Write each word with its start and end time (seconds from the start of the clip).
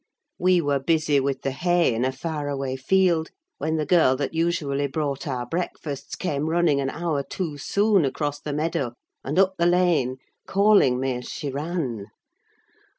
We 0.39 0.61
were 0.61 0.79
busy 0.79 1.19
with 1.19 1.43
the 1.43 1.51
hay 1.51 1.93
in 1.93 2.05
a 2.05 2.11
far 2.11 2.49
away 2.49 2.75
field, 2.75 3.29
when 3.59 3.75
the 3.75 3.85
girl 3.85 4.15
that 4.15 4.33
usually 4.33 4.87
brought 4.87 5.27
our 5.27 5.45
breakfasts 5.45 6.15
came 6.15 6.49
running 6.49 6.81
an 6.81 6.89
hour 6.89 7.21
too 7.21 7.59
soon 7.59 8.03
across 8.03 8.39
the 8.39 8.51
meadow 8.51 8.93
and 9.23 9.37
up 9.37 9.57
the 9.59 9.67
lane, 9.67 10.17
calling 10.47 10.99
me 10.99 11.17
as 11.17 11.29
she 11.29 11.51
ran. 11.51 12.07